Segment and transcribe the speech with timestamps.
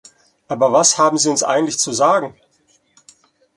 [0.47, 2.35] Aber was haben Sie uns eigentlich zu sagen?